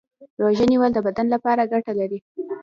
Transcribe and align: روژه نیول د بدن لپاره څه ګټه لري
روژه 0.41 0.65
نیول 0.71 0.91
د 0.93 0.99
بدن 1.07 1.27
لپاره 1.35 1.61
څه 1.71 1.77
ګټه 1.85 1.93
لري 1.99 2.19